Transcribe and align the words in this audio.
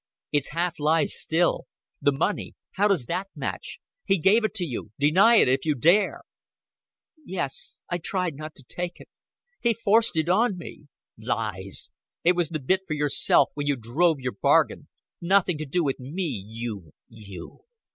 "It's 0.31 0.49
half 0.49 0.79
lies 0.79 1.13
still. 1.13 1.65
The 2.01 2.11
money? 2.11 2.55
How 2.71 2.87
does 2.87 3.05
that 3.05 3.27
match? 3.35 3.79
He 4.03 4.17
gave 4.17 4.43
it 4.43 4.55
to 4.55 4.65
you. 4.65 4.89
Deny 4.97 5.35
it 5.35 5.47
if 5.47 5.63
you 5.63 5.75
dare." 5.75 6.23
"Yes, 7.23 7.83
I 7.87 7.99
tried 7.99 8.33
not 8.33 8.55
to 8.55 8.63
take 8.63 8.99
it. 8.99 9.07
He 9.59 9.75
forced 9.75 10.17
it 10.17 10.27
on 10.27 10.57
me." 10.57 10.87
"Lies! 11.19 11.91
It 12.23 12.35
was 12.35 12.49
the 12.49 12.59
bit 12.59 12.81
for 12.87 12.95
yourself 12.95 13.51
when 13.53 13.67
you 13.67 13.75
drove 13.75 14.19
your 14.19 14.33
bargain 14.33 14.87
nothing 15.21 15.59
to 15.59 15.67
do 15.67 15.83
with 15.83 15.99
me 15.99 16.45
you 16.47 16.93
you. 17.07 17.59